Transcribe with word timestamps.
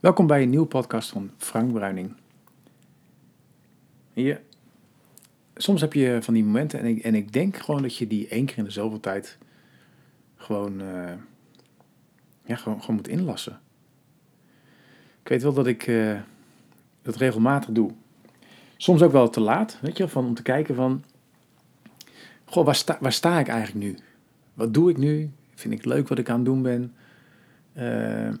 Welkom 0.00 0.26
bij 0.26 0.42
een 0.42 0.50
nieuwe 0.50 0.66
podcast 0.66 1.10
van 1.10 1.30
Frank 1.36 1.72
Bruining. 1.72 2.12
Hier, 4.12 4.40
soms 5.54 5.80
heb 5.80 5.92
je 5.92 6.18
van 6.20 6.34
die 6.34 6.44
momenten 6.44 6.80
en 6.80 6.86
ik, 6.86 7.02
en 7.02 7.14
ik 7.14 7.32
denk 7.32 7.56
gewoon 7.56 7.82
dat 7.82 7.96
je 7.96 8.06
die 8.06 8.28
één 8.28 8.44
keer 8.44 8.58
in 8.58 8.64
de 8.64 8.70
zoveel 8.70 9.00
tijd 9.00 9.38
gewoon, 10.36 10.80
eh, 10.80 11.12
ja, 12.44 12.56
gewoon, 12.56 12.80
gewoon 12.80 12.96
moet 12.96 13.08
inlassen. 13.08 13.60
Ik 15.22 15.28
weet 15.28 15.42
wel 15.42 15.52
dat 15.52 15.66
ik 15.66 15.86
eh, 15.86 16.20
dat 17.02 17.16
regelmatig 17.16 17.70
doe. 17.70 17.90
Soms 18.76 19.02
ook 19.02 19.12
wel 19.12 19.30
te 19.30 19.40
laat, 19.40 19.78
weet 19.80 19.96
je, 19.96 20.08
van, 20.08 20.26
om 20.26 20.34
te 20.34 20.42
kijken 20.42 20.74
van, 20.74 21.04
goh, 22.44 22.64
waar 22.64 22.74
sta, 22.74 22.98
waar 23.00 23.12
sta 23.12 23.38
ik 23.38 23.48
eigenlijk 23.48 23.86
nu? 23.86 23.98
Wat 24.54 24.74
doe 24.74 24.90
ik 24.90 24.96
nu? 24.96 25.30
Vind 25.54 25.74
ik 25.74 25.84
leuk 25.84 26.08
wat 26.08 26.18
ik 26.18 26.28
aan 26.28 26.36
het 26.36 26.44
doen 26.44 26.62
ben? 26.62 26.94
Uh, 27.76 28.34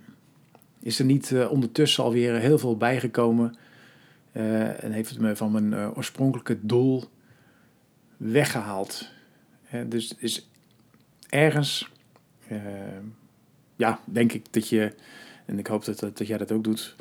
is 0.86 0.98
er 0.98 1.04
niet 1.04 1.30
uh, 1.30 1.50
ondertussen 1.50 2.04
alweer 2.04 2.34
heel 2.34 2.58
veel 2.58 2.76
bijgekomen. 2.76 3.56
Uh, 4.32 4.84
en 4.84 4.92
heeft 4.92 5.10
het 5.10 5.18
me 5.18 5.36
van 5.36 5.52
mijn 5.52 5.72
uh, 5.72 5.96
oorspronkelijke 5.96 6.58
doel 6.60 7.04
weggehaald. 8.16 9.08
dus 9.86 10.14
is 10.18 10.48
ergens, 11.28 11.92
ja, 13.76 14.00
denk 14.04 14.32
ik 14.32 14.52
dat 14.52 14.68
je, 14.68 14.92
en 15.44 15.58
ik 15.58 15.66
hoop 15.66 15.84
dat, 15.84 15.98
dat, 15.98 16.18
dat 16.18 16.26
jij 16.26 16.38
dat 16.38 16.52
ook 16.52 16.64
doet, 16.64 16.96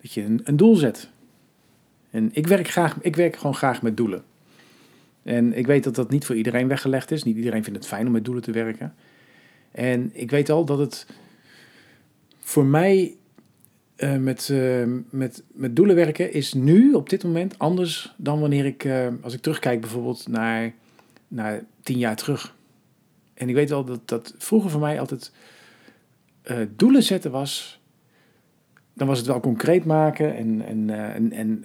dat 0.00 0.12
je 0.12 0.22
een, 0.22 0.40
een, 0.44 0.56
doel 0.56 0.76
zet. 0.76 1.10
En 2.10 2.30
ik 2.32 2.46
werk, 2.46 2.68
graag, 2.68 2.96
ik 3.00 3.16
werk 3.16 3.36
gewoon 3.36 3.54
graag 3.54 3.82
met 3.82 3.96
doelen. 3.96 4.24
En 5.22 5.56
ik 5.56 5.66
weet 5.66 5.84
dat 5.84 5.94
dat 5.94 6.10
niet 6.10 6.26
voor 6.26 6.36
iedereen 6.36 6.68
weggelegd 6.68 7.10
is. 7.10 7.22
Niet 7.22 7.36
iedereen 7.36 7.64
vindt 7.64 7.78
het 7.78 7.88
fijn 7.88 8.06
om 8.06 8.12
met 8.12 8.24
doelen 8.24 8.42
te 8.42 8.52
werken. 8.52 8.94
En 9.70 10.10
ik 10.12 10.30
weet 10.30 10.50
al 10.50 10.64
dat 10.64 10.78
het 10.78 11.06
voor 12.40 12.64
mij 12.64 13.16
uh, 14.04 14.16
met, 14.16 14.48
uh, 14.48 14.84
met, 15.10 15.42
met 15.52 15.76
doelen 15.76 15.96
werken 15.96 16.32
is 16.32 16.52
nu 16.52 16.92
op 16.92 17.08
dit 17.08 17.24
moment 17.24 17.58
anders 17.58 18.14
dan 18.16 18.40
wanneer 18.40 18.64
ik, 18.64 18.84
uh, 18.84 19.06
als 19.20 19.34
ik 19.34 19.40
terugkijk 19.40 19.80
bijvoorbeeld 19.80 20.28
naar, 20.28 20.72
naar 21.28 21.64
tien 21.82 21.98
jaar 21.98 22.16
terug. 22.16 22.54
En 23.34 23.48
ik 23.48 23.54
weet 23.54 23.70
wel 23.70 23.84
dat 23.84 24.08
dat 24.08 24.34
vroeger 24.38 24.70
voor 24.70 24.80
mij 24.80 25.00
altijd 25.00 25.32
doelen 26.76 27.02
zetten 27.02 27.30
was. 27.30 27.80
Dan 28.92 29.06
was 29.06 29.18
het 29.18 29.26
wel 29.26 29.40
concreet 29.40 29.84
maken 29.84 30.36
en, 30.36 30.66
en, 30.66 30.90
en, 30.90 31.32
en, 31.32 31.64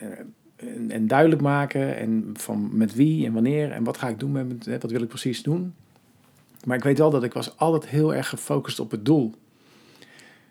en, 0.55 0.91
en, 0.91 1.07
duidelijk 1.07 1.41
maken. 1.41 1.97
En 1.97 2.29
van 2.33 2.69
met 2.71 2.95
wie 2.95 3.25
en 3.25 3.33
wanneer 3.33 3.71
en 3.71 3.83
wat 3.83 3.97
ga 3.97 4.07
ik 4.07 4.19
doen 4.19 4.31
met, 4.31 4.65
hè, 4.65 4.79
wat 4.79 4.91
wil 4.91 5.01
ik 5.01 5.07
precies 5.07 5.43
doen. 5.43 5.73
Maar 6.65 6.77
ik 6.77 6.83
weet 6.83 6.97
wel 6.97 7.09
dat 7.09 7.23
ik 7.23 7.33
was 7.33 7.57
altijd 7.57 7.87
heel 7.87 8.15
erg 8.15 8.29
gefocust 8.29 8.79
op 8.79 8.91
het 8.91 9.05
doel. 9.05 9.33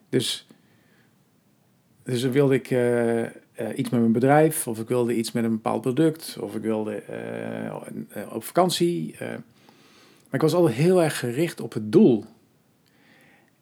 Dus 0.09 0.47
dus 2.09 2.23
dan 2.23 2.31
wilde 2.33 2.55
ik 2.55 2.70
uh, 2.70 3.23
uh, 3.23 3.28
iets 3.75 3.91
met 3.91 4.01
mijn 4.01 4.12
bedrijf, 4.12 4.69
of 4.69 4.78
ik 4.78 4.89
wilde 4.89 5.17
iets 5.17 5.33
met 5.33 5.45
een 5.45 5.51
bepaald 5.51 5.81
product, 5.81 6.37
of 6.41 6.55
ik 6.55 6.62
wilde 6.62 7.03
uh, 8.17 8.34
op 8.34 8.45
vakantie. 8.45 9.17
maar 9.19 9.41
ik 10.31 10.41
was 10.41 10.55
altijd 10.55 10.75
heel 10.75 11.03
erg 11.03 11.19
gericht 11.19 11.61
op 11.61 11.73
het 11.73 11.92
doel. 11.92 12.25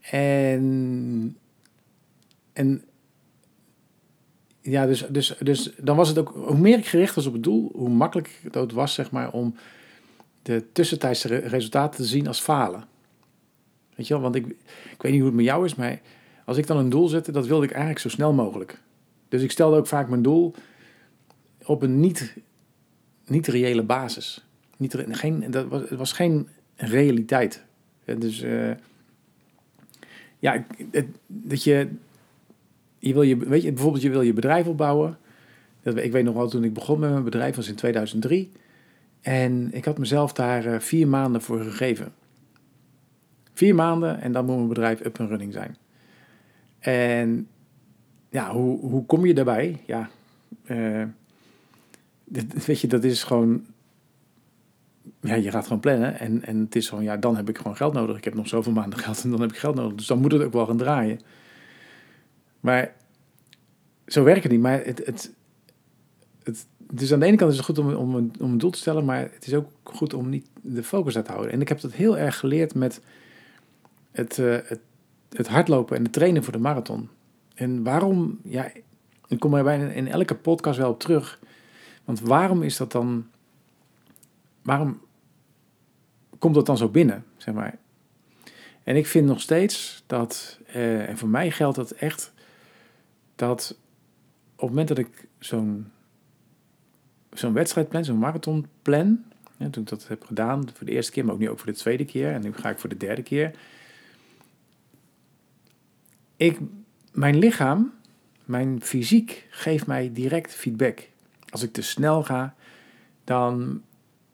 En, 0.00 1.36
en 2.53 2.84
ja, 4.60 4.86
dus, 4.86 5.06
dus, 5.08 5.36
dus 5.41 5.72
dan 5.77 5.97
was 5.97 6.08
het 6.08 6.19
ook, 6.19 6.33
hoe 6.34 6.58
meer 6.58 6.78
ik 6.78 6.86
gericht 6.86 7.14
was 7.14 7.27
op 7.27 7.33
het 7.33 7.42
doel, 7.42 7.70
hoe 7.75 7.88
makkelijker 7.88 8.34
het 8.42 8.56
ook 8.56 8.72
was, 8.72 8.94
zeg 8.94 9.10
maar, 9.10 9.33
om 9.33 9.55
de 10.42 10.64
tussentijdse 10.72 11.36
resultaten 11.36 11.97
te 11.97 12.08
zien 12.08 12.27
als 12.27 12.41
falen. 12.41 12.84
Weet 13.94 14.06
je 14.06 14.14
wel, 14.14 14.22
want 14.22 14.34
ik, 14.34 14.47
ik 14.91 15.03
weet 15.03 15.12
niet 15.12 15.20
hoe 15.20 15.31
het 15.31 15.36
met 15.36 15.47
jou 15.47 15.64
is, 15.64 15.75
maar 15.75 16.00
als 16.47 16.56
ik 16.56 16.66
dan 16.66 16.77
een 16.77 16.89
doel 16.89 17.08
zette, 17.08 17.33
dat 17.33 17.47
wilde 17.47 17.64
ik 17.64 17.70
eigenlijk 17.70 18.00
zo 18.00 18.08
snel 18.08 18.33
mogelijk. 18.33 18.80
Dus 19.28 19.42
ik 19.42 19.50
stelde 19.50 19.77
ook 19.77 19.86
vaak 19.86 20.08
mijn 20.08 20.22
doel 20.22 20.55
op 21.64 21.83
een 21.83 22.00
niet, 22.00 22.36
niet 23.27 23.47
reële 23.47 23.83
basis. 23.83 24.47
Niet, 24.77 24.97
geen, 25.08 25.50
dat 25.50 25.69
was, 25.69 25.81
het 25.81 25.98
was 25.98 26.12
geen 26.12 26.48
realiteit. 26.76 27.65
Dus 28.04 28.43
uh, 28.43 28.70
ja, 30.38 30.65
dat 31.26 31.62
je, 31.62 31.88
je 32.99 33.12
wil 33.12 33.22
je, 33.22 33.37
weet 33.37 33.62
je, 33.62 33.72
bijvoorbeeld 33.72 34.03
je 34.03 34.10
wil 34.10 34.22
je 34.22 34.32
bedrijf 34.32 34.66
opbouwen. 34.66 35.19
Dat, 35.82 35.97
ik 35.97 36.12
weet 36.12 36.25
nog 36.25 36.34
wel, 36.34 36.49
toen 36.49 36.65
ik 36.65 36.75
begon 36.75 36.99
met 36.99 37.10
mijn 37.10 37.25
bedrijf, 37.25 37.56
was 37.56 37.69
in 37.69 37.75
2003. 37.75 38.53
En 39.20 39.72
ik 39.72 39.84
had 39.84 39.99
mezelf 39.99 40.32
daar 40.32 40.66
uh, 40.66 40.78
vier 40.78 41.09
maanden 41.09 41.43
voor 41.43 41.60
gegeven. 41.60 42.12
Vier 43.53 43.75
maanden 43.75 44.20
en 44.20 44.32
dan 44.32 44.44
moet 44.44 44.56
mijn 44.56 44.69
bedrijf 44.69 45.04
up 45.04 45.19
en 45.19 45.28
running 45.28 45.53
zijn. 45.53 45.76
En 46.86 47.48
ja, 48.30 48.52
hoe, 48.52 48.80
hoe 48.80 49.06
kom 49.06 49.26
je 49.26 49.34
daarbij? 49.34 49.82
Ja, 49.86 50.10
uh, 50.66 51.04
weet 52.66 52.80
je, 52.80 52.86
dat 52.86 53.04
is 53.04 53.22
gewoon. 53.22 53.64
Ja, 55.20 55.34
je 55.34 55.50
gaat 55.50 55.66
gewoon 55.66 55.80
plannen 55.80 56.19
en, 56.19 56.44
en 56.44 56.58
het 56.58 56.76
is 56.76 56.88
gewoon, 56.88 57.04
ja, 57.04 57.16
dan 57.16 57.36
heb 57.36 57.48
ik 57.48 57.56
gewoon 57.56 57.76
geld 57.76 57.92
nodig. 57.92 58.16
Ik 58.16 58.25
heb 58.25 58.34
nog 58.34 58.48
zoveel 58.48 58.72
maanden 58.72 58.98
geld 58.98 59.22
en 59.22 59.30
dan 59.30 59.41
heb 59.41 59.50
ik 59.50 59.56
geld 59.56 59.75
nodig. 59.75 59.94
Dus 59.94 60.06
dan 60.06 60.20
moet 60.20 60.32
het 60.32 60.42
ook 60.42 60.52
wel 60.52 60.66
gaan 60.66 60.76
draaien. 60.76 61.20
Maar 62.60 62.94
zo 64.06 64.25
werkt 64.25 64.42
het 64.42 64.52
niet. 64.52 64.60
Maar 64.60 64.84
het, 64.84 65.06
het, 65.06 65.32
het, 66.42 66.66
dus 66.78 67.12
aan 67.12 67.20
de 67.20 67.26
ene 67.26 67.36
kant 67.36 67.50
is 67.50 67.56
het 67.56 67.66
goed 67.66 67.78
om, 67.78 67.94
om, 67.94 68.14
een, 68.14 68.32
om 68.41 68.52
een 68.52 68.58
doel 68.58 68.70
te 68.70 68.78
stellen, 68.78 69.04
maar 69.04 69.20
het 69.32 69.46
is 69.46 69.54
ook 69.54 69.70
goed 69.82 70.14
om 70.14 70.28
niet 70.28 70.46
de 70.62 70.82
focus 70.82 71.16
uit 71.16 71.25
te 71.25 71.32
houden. 71.32 71.52
En 71.52 71.60
ik 71.60 71.69
heb 71.69 71.80
dat 71.80 71.92
heel 71.92 72.19
erg 72.19 72.38
geleerd 72.38 72.75
met 72.75 73.00
het, 74.10 74.38
uh, 74.38 74.56
het 74.64 74.80
het 75.28 75.48
hardlopen 75.48 75.97
en 75.97 76.03
het 76.03 76.12
trainen 76.12 76.44
voor 76.44 76.53
de 76.53 76.59
marathon. 76.59 77.09
En 77.54 77.82
waarom, 77.82 78.38
ja, 78.42 78.70
ik 79.28 79.38
kom 79.38 79.54
er 79.54 79.64
bijna 79.64 79.88
in 79.88 80.09
elke 80.09 80.34
podcast 80.34 80.78
wel 80.78 80.91
op 80.91 81.00
terug. 81.00 81.41
Want 82.04 82.20
waarom 82.20 82.62
is 82.62 82.76
dat 82.76 82.92
dan, 82.92 83.26
waarom 84.62 85.00
komt 86.38 86.54
dat 86.54 86.66
dan 86.66 86.76
zo 86.76 86.88
binnen, 86.88 87.25
zeg 87.37 87.54
maar? 87.54 87.78
En 88.82 88.97
ik 88.97 89.06
vind 89.06 89.26
nog 89.26 89.41
steeds 89.41 90.03
dat, 90.06 90.60
eh, 90.66 91.09
en 91.09 91.19
voor 91.19 91.28
mij 91.28 91.50
geldt 91.50 91.76
dat 91.76 91.91
echt, 91.91 92.32
dat 93.34 93.78
op 94.54 94.60
het 94.60 94.69
moment 94.69 94.88
dat 94.88 94.98
ik 94.98 95.28
zo'n 95.38 95.91
zo'n 97.38 97.53
wedstrijd 97.53 97.88
plan, 97.88 98.04
zo'n 98.04 98.19
marathon 98.19 98.66
plan, 98.82 99.25
toen 99.58 99.82
ik 99.82 99.88
dat 99.88 100.08
heb 100.08 100.25
gedaan 100.25 100.69
voor 100.75 100.87
de 100.87 100.93
eerste 100.93 101.12
keer, 101.12 101.25
maar 101.25 101.34
ook 101.34 101.41
nu 101.41 101.50
ook 101.50 101.58
voor 101.58 101.72
de 101.72 101.78
tweede 101.78 102.04
keer, 102.04 102.32
en 102.32 102.43
nu 102.43 102.53
ga 102.53 102.70
ik 102.70 102.78
voor 102.78 102.88
de 102.88 102.97
derde 102.97 103.22
keer, 103.22 103.50
ik, 106.36 106.58
mijn 107.12 107.38
lichaam, 107.38 107.92
mijn 108.44 108.82
fysiek 108.82 109.47
geeft 109.50 109.86
mij 109.86 110.10
direct 110.12 110.54
feedback. 110.54 111.08
Als 111.48 111.62
ik 111.62 111.72
te 111.72 111.82
snel 111.82 112.22
ga, 112.22 112.54
dan, 113.24 113.82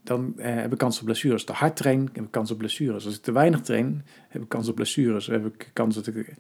dan 0.03 0.35
eh, 0.37 0.55
heb 0.55 0.73
ik 0.73 0.79
kans 0.79 0.99
op 0.99 1.05
blessures. 1.05 1.45
Te 1.45 1.53
hard 1.53 1.77
train, 1.77 2.11
heb 2.13 2.25
ik 2.25 2.31
kans 2.31 2.51
op 2.51 2.59
blessures. 2.59 3.05
Als 3.05 3.17
ik 3.17 3.23
te 3.23 3.33
weinig 3.33 3.61
train, 3.61 4.03
heb 4.29 4.43
ik 4.43 4.49
kans 4.49 4.69
op 4.69 4.75
blessures. 4.75 5.27
Heb 5.27 5.47
ik 5.47 5.71
kans 5.73 5.95
dat 5.95 6.07
ik, 6.07 6.35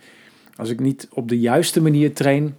als 0.56 0.70
ik 0.70 0.80
niet 0.80 1.08
op 1.10 1.28
de 1.28 1.40
juiste 1.40 1.82
manier 1.82 2.14
train, 2.14 2.54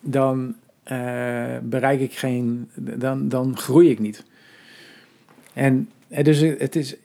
dan 0.00 0.54
uh, 0.92 1.58
bereik 1.62 2.00
ik 2.00 2.12
geen, 2.12 2.70
dan, 2.74 3.28
dan 3.28 3.56
groei 3.56 3.90
ik 3.90 3.98
niet. 3.98 4.24
En 5.52 5.90
eh, 6.08 6.24
dus 6.24 6.40
het 6.40 6.76
is, 6.76 6.96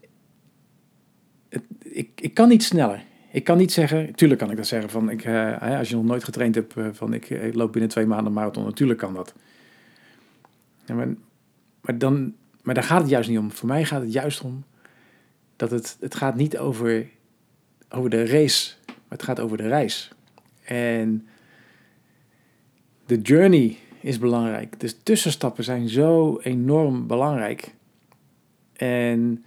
ik, 1.79 2.09
ik 2.15 2.33
kan 2.33 2.47
niet 2.47 2.63
sneller 2.63 3.03
ik 3.31 3.43
kan 3.43 3.57
niet 3.57 3.71
zeggen, 3.71 4.15
tuurlijk 4.15 4.39
kan 4.39 4.51
ik 4.51 4.57
dat 4.57 4.67
zeggen, 4.67 4.89
van 4.89 5.09
ik, 5.09 5.25
uh, 5.25 5.77
als 5.77 5.89
je 5.89 5.95
nog 5.95 6.05
nooit 6.05 6.23
getraind 6.23 6.55
hebt, 6.55 6.75
uh, 6.75 6.87
van 6.91 7.13
ik, 7.13 7.29
ik, 7.29 7.53
loop 7.53 7.71
binnen 7.71 7.89
twee 7.89 8.05
maanden 8.05 8.33
marathon, 8.33 8.63
natuurlijk 8.63 8.99
kan 8.99 9.13
dat. 9.13 9.33
Maar, 10.87 11.97
dan, 11.97 12.33
maar 12.61 12.73
daar 12.73 12.83
gaat 12.83 13.01
het 13.01 13.09
juist 13.09 13.29
niet 13.29 13.37
om. 13.37 13.51
Voor 13.51 13.67
mij 13.67 13.85
gaat 13.85 14.01
het 14.01 14.13
juist 14.13 14.41
om 14.41 14.63
dat 15.55 15.71
het, 15.71 15.97
het 15.99 16.15
gaat 16.15 16.35
niet 16.35 16.57
over, 16.57 17.07
over 17.89 18.09
de 18.09 18.25
race, 18.25 18.73
maar 18.85 18.95
het 19.17 19.23
gaat 19.23 19.39
over 19.39 19.57
de 19.57 19.67
reis. 19.67 20.11
En 20.63 21.27
de 23.05 23.21
journey 23.21 23.77
is 24.01 24.19
belangrijk. 24.19 24.79
Dus 24.79 24.97
tussenstappen 25.03 25.63
zijn 25.63 25.89
zo 25.89 26.39
enorm 26.43 27.07
belangrijk. 27.07 27.73
En 28.73 29.45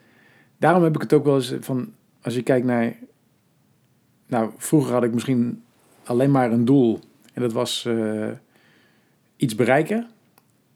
daarom 0.56 0.82
heb 0.82 0.94
ik 0.94 1.00
het 1.00 1.12
ook 1.12 1.24
wel 1.24 1.34
eens 1.34 1.54
van, 1.60 1.92
als 2.20 2.34
je 2.34 2.42
kijkt 2.42 2.66
naar 2.66 2.96
nou, 4.32 4.50
vroeger 4.56 4.92
had 4.92 5.04
ik 5.04 5.12
misschien 5.12 5.62
alleen 6.04 6.30
maar 6.30 6.52
een 6.52 6.64
doel. 6.64 7.00
En 7.32 7.42
dat 7.42 7.52
was 7.52 7.84
uh, 7.88 8.30
iets 9.36 9.54
bereiken. 9.54 10.06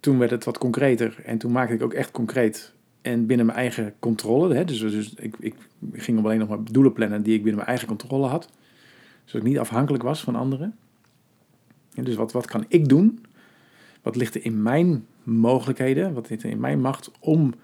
Toen 0.00 0.18
werd 0.18 0.30
het 0.30 0.44
wat 0.44 0.58
concreter. 0.58 1.20
En 1.24 1.38
toen 1.38 1.52
maakte 1.52 1.74
ik 1.74 1.82
ook 1.82 1.92
echt 1.92 2.10
concreet. 2.10 2.72
En 3.02 3.26
binnen 3.26 3.46
mijn 3.46 3.58
eigen 3.58 3.94
controle. 3.98 4.54
Hè, 4.54 4.64
dus 4.64 4.80
dus 4.80 5.14
ik, 5.14 5.34
ik 5.40 5.54
ging 5.92 6.18
alleen 6.18 6.38
nog 6.38 6.48
maar 6.48 6.64
doelen 6.64 6.92
plannen 6.92 7.22
die 7.22 7.32
ik 7.32 7.38
binnen 7.38 7.56
mijn 7.56 7.68
eigen 7.68 7.88
controle 7.88 8.26
had. 8.26 8.50
Zodat 9.24 9.46
ik 9.46 9.52
niet 9.52 9.58
afhankelijk 9.58 10.02
was 10.02 10.20
van 10.20 10.36
anderen. 10.36 10.76
En 11.94 12.04
dus 12.04 12.14
wat, 12.14 12.32
wat 12.32 12.46
kan 12.46 12.64
ik 12.68 12.88
doen? 12.88 13.24
Wat 14.02 14.16
ligt 14.16 14.34
er 14.34 14.44
in 14.44 14.62
mijn 14.62 15.06
mogelijkheden? 15.22 16.12
Wat 16.12 16.30
ligt 16.30 16.42
er 16.42 16.50
in 16.50 16.60
mijn 16.60 16.80
macht 16.80 17.10
om 17.20 17.54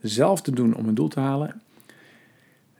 zelf 0.00 0.42
te 0.42 0.50
doen 0.50 0.74
om 0.74 0.88
een 0.88 0.94
doel 0.94 1.08
te 1.08 1.20
halen? 1.20 1.60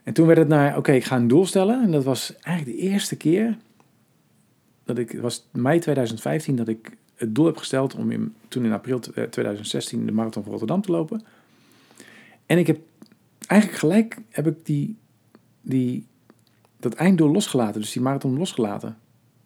En 0.09 0.15
toen 0.15 0.27
werd 0.27 0.37
het 0.37 0.47
naar, 0.47 0.77
oké, 0.77 0.91
ik 0.91 1.03
ga 1.03 1.15
een 1.15 1.27
doel 1.27 1.45
stellen. 1.45 1.81
En 1.83 1.91
dat 1.91 2.03
was 2.03 2.35
eigenlijk 2.35 2.77
de 2.77 2.83
eerste 2.83 3.15
keer 3.15 3.57
dat 4.83 4.97
ik, 4.97 5.11
het 5.11 5.21
was 5.21 5.47
mei 5.51 5.79
2015 5.79 6.55
dat 6.55 6.67
ik 6.67 6.97
het 7.15 7.35
doel 7.35 7.45
heb 7.45 7.57
gesteld 7.57 7.95
om 7.95 8.11
in, 8.11 8.33
toen 8.47 8.65
in 8.65 8.71
april 8.71 8.99
2016 9.29 10.05
de 10.05 10.11
marathon 10.11 10.43
van 10.43 10.51
Rotterdam 10.51 10.81
te 10.81 10.91
lopen. 10.91 11.23
En 12.45 12.57
ik 12.57 12.67
heb 12.67 12.79
eigenlijk 13.47 13.79
gelijk 13.79 14.17
heb 14.29 14.47
ik 14.47 14.65
die, 14.65 14.95
die, 15.61 16.05
dat 16.79 16.93
einddoel 16.93 17.31
losgelaten, 17.31 17.81
dus 17.81 17.91
die 17.91 18.01
marathon 18.01 18.37
losgelaten. 18.37 18.97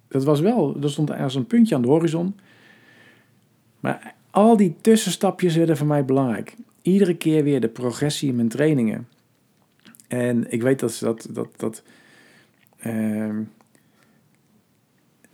Dat 0.07 0.23
was 0.23 0.39
wel, 0.39 0.77
er 0.81 0.89
stond 0.89 1.11
als 1.11 1.35
een 1.35 1.47
puntje 1.47 1.75
aan 1.75 1.81
de 1.81 1.87
horizon. 1.87 2.35
Maar 3.79 4.15
al 4.31 4.57
die 4.57 4.75
tussenstapjes 4.81 5.55
werden 5.55 5.77
voor 5.77 5.87
mij 5.87 6.05
belangrijk. 6.05 6.55
Iedere 6.81 7.15
keer 7.15 7.43
weer 7.43 7.61
de 7.61 7.69
progressie 7.69 8.29
in 8.29 8.35
mijn 8.35 8.49
trainingen. 8.49 9.07
En 10.13 10.51
ik 10.51 10.61
weet 10.61 10.79
dat 10.79 10.97
dat, 10.99 11.27
dat, 11.31 11.47
dat, 11.57 11.83
uh, 12.85 13.37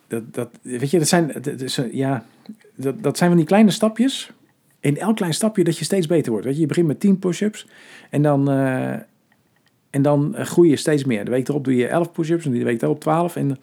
dat, 0.08 0.34
dat 0.34 0.50
weet 0.62 0.90
je, 0.90 0.98
dat 0.98 1.08
zijn, 1.08 1.32
dat, 1.42 1.88
ja, 1.92 2.26
dat, 2.76 3.04
dat 3.04 3.18
zijn 3.18 3.30
van 3.30 3.40
die 3.40 3.48
kleine 3.48 3.72
stapjes. 3.72 4.32
In 4.80 4.98
elk 4.98 5.16
klein 5.16 5.34
stapje 5.34 5.64
dat 5.64 5.78
je 5.78 5.86
steeds 5.86 6.08
beter 6.08 6.32
wordt. 6.32 6.46
Weet 6.46 6.56
je, 6.56 6.62
je 6.62 6.68
begint 6.68 6.88
met 6.88 7.00
10 7.00 7.20
push-ups 7.20 7.68
en 8.10 8.22
dan, 8.22 8.52
uh, 8.52 8.92
en 9.90 10.02
dan 10.02 10.36
groei 10.38 10.70
je 10.70 10.76
steeds 10.76 11.04
meer. 11.04 11.26
De 11.26 11.32
week 11.32 11.48
erop 11.48 11.64
doe 11.64 11.76
je 11.76 11.88
11 11.88 12.12
push-ups 12.12 12.46
en 12.46 12.52
de 12.52 12.64
week 12.64 12.80
daarop 12.80 13.00
12. 13.00 13.36
En, 13.36 13.58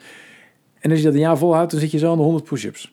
en 0.79 0.91
als 0.91 0.99
je 0.99 1.05
dat 1.05 1.15
een 1.15 1.21
jaar 1.21 1.39
volhoudt, 1.39 1.71
dan 1.71 1.81
zit 1.81 1.91
je 1.91 1.99
zo 1.99 2.11
aan 2.11 2.17
de 2.17 2.23
100 2.23 2.45
push-ups. 2.45 2.93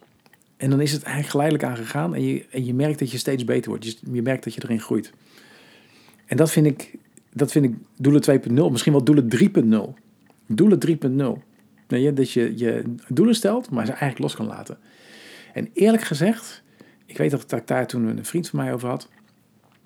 En 0.57 0.69
dan 0.69 0.81
is 0.81 0.91
het 0.91 1.03
eigenlijk 1.03 1.31
geleidelijk 1.31 1.69
aangegaan 1.69 2.15
en 2.15 2.23
je, 2.23 2.45
en 2.49 2.65
je 2.65 2.73
merkt 2.73 2.99
dat 2.99 3.11
je 3.11 3.17
steeds 3.17 3.45
beter 3.45 3.69
wordt. 3.69 3.85
Je, 3.85 3.95
je 4.11 4.21
merkt 4.21 4.43
dat 4.43 4.53
je 4.53 4.61
erin 4.63 4.81
groeit. 4.81 5.13
En 6.25 6.37
dat 6.37 6.51
vind 6.51 6.65
ik, 6.65 6.91
dat 7.33 7.51
vind 7.51 7.65
ik 7.65 7.75
doelen 7.97 8.41
2.0, 8.41 8.71
misschien 8.71 8.91
wel 8.91 9.03
doelen 9.03 9.27
3.0. 9.95 10.01
Doelen 10.47 10.77
3.0. 11.37 11.43
Nee, 11.87 12.13
dat 12.13 12.31
je 12.31 12.57
je 12.57 12.83
doelen 13.07 13.35
stelt, 13.35 13.69
maar 13.69 13.85
ze 13.85 13.91
eigenlijk 13.91 14.21
los 14.21 14.35
kan 14.35 14.45
laten. 14.45 14.77
En 15.53 15.69
eerlijk 15.73 16.03
gezegd, 16.03 16.63
ik 17.05 17.17
weet 17.17 17.31
dat 17.31 17.51
ik 17.51 17.67
daar 17.67 17.87
toen 17.87 18.05
een 18.05 18.25
vriend 18.25 18.49
van 18.49 18.59
mij 18.59 18.73
over 18.73 18.89
had. 18.89 19.09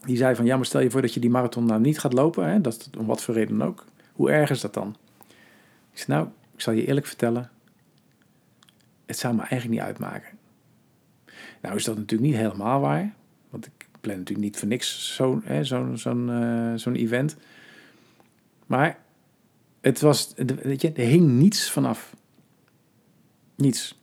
Die 0.05 0.17
zei 0.17 0.35
van, 0.35 0.45
ja, 0.45 0.55
maar 0.55 0.65
stel 0.65 0.81
je 0.81 0.91
voor 0.91 1.01
dat 1.01 1.13
je 1.13 1.19
die 1.19 1.29
marathon 1.29 1.65
nou 1.65 1.81
niet 1.81 1.99
gaat 1.99 2.13
lopen. 2.13 2.49
Hè, 2.49 2.61
dat, 2.61 2.89
om 2.97 3.05
wat 3.05 3.23
voor 3.23 3.33
reden 3.33 3.61
ook. 3.61 3.85
Hoe 4.13 4.31
erg 4.31 4.49
is 4.49 4.61
dat 4.61 4.73
dan? 4.73 4.95
Ik 5.91 5.99
zei, 5.99 6.17
nou, 6.17 6.29
ik 6.53 6.61
zal 6.61 6.73
je 6.73 6.85
eerlijk 6.85 7.05
vertellen. 7.05 7.49
Het 9.05 9.17
zou 9.17 9.33
me 9.33 9.39
eigenlijk 9.39 9.71
niet 9.71 9.89
uitmaken. 9.89 10.37
Nou 11.61 11.75
is 11.75 11.83
dat 11.83 11.97
natuurlijk 11.97 12.29
niet 12.29 12.39
helemaal 12.39 12.79
waar. 12.79 13.15
Want 14.15 14.29
ik 14.29 14.35
plan 14.35 14.47
natuurlijk 14.47 14.47
niet 14.47 14.57
voor 14.57 14.67
niks 14.67 15.15
zo'n 15.15 15.97
zo'n 15.97 16.29
uh, 16.29 16.73
zo'n 16.75 16.95
event. 16.95 17.35
Maar 18.65 18.99
het 19.81 20.01
was, 20.01 20.33
weet 20.63 20.81
je, 20.81 20.91
er 20.91 21.05
hing 21.05 21.27
niets 21.27 21.71
vanaf. 21.71 22.15
Niets. 23.55 23.99